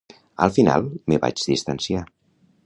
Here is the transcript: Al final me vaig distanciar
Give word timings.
Al 0.45 0.53
final 0.55 0.87
me 1.13 1.19
vaig 1.27 1.45
distanciar 1.53 2.03